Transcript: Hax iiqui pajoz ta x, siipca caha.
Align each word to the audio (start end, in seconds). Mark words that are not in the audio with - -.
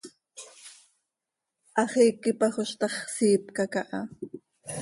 Hax 1.77 1.93
iiqui 2.03 2.31
pajoz 2.39 2.71
ta 2.79 2.87
x, 2.95 2.97
siipca 3.15 3.63
caha. 3.73 3.99